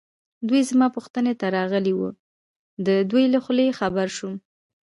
دوی 0.47 0.61
زما 0.69 0.87
پوښتنې 0.95 1.33
ته 1.39 1.47
راغلي 1.57 1.93
وو، 1.95 2.09
د 2.85 2.87
دوی 3.11 3.25
له 3.33 3.39
خولې 3.43 3.77
خبر 3.79 4.07
شوم. 4.17 4.33